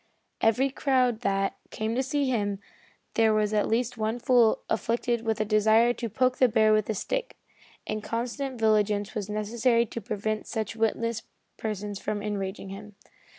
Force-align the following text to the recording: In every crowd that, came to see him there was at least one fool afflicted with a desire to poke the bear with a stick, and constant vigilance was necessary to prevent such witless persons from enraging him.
In 0.41 0.47
every 0.47 0.71
crowd 0.71 1.19
that, 1.21 1.57
came 1.69 1.93
to 1.93 2.01
see 2.01 2.27
him 2.27 2.57
there 3.13 3.35
was 3.35 3.53
at 3.53 3.67
least 3.67 3.99
one 3.99 4.17
fool 4.17 4.63
afflicted 4.67 5.21
with 5.21 5.39
a 5.39 5.45
desire 5.45 5.93
to 5.93 6.09
poke 6.09 6.39
the 6.39 6.49
bear 6.49 6.73
with 6.73 6.89
a 6.89 6.95
stick, 6.95 7.37
and 7.85 8.01
constant 8.03 8.59
vigilance 8.59 9.13
was 9.13 9.29
necessary 9.29 9.85
to 9.85 10.01
prevent 10.01 10.47
such 10.47 10.75
witless 10.75 11.21
persons 11.55 11.99
from 11.99 12.23
enraging 12.23 12.69
him. 12.69 12.95